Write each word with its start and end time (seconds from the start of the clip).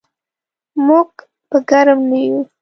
موږ 0.85 1.09
به 1.49 1.57
ګرم 1.69 1.99
نه 2.09 2.19
یو. 2.27 2.39